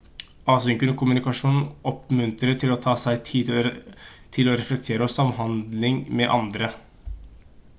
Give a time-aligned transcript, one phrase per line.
[0.51, 1.57] asynkron kommunikasjon
[1.91, 3.51] oppmuntrer til å ta seg tid
[4.37, 6.71] til å reflektere og til samhandling med andre